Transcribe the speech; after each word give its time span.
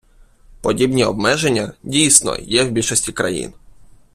Подібні 0.61 1.05
обмеження, 1.05 1.73
дійсно, 1.83 2.35
є 2.37 2.63
в 2.63 2.71
більшості 2.71 3.11
країн. 3.11 3.53